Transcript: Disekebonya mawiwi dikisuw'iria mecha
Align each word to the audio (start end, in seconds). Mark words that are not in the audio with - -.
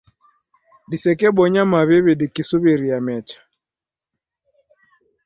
Disekebonya 0.89 1.61
mawiwi 1.71 2.11
dikisuw'iria 2.19 2.97
mecha 3.07 3.39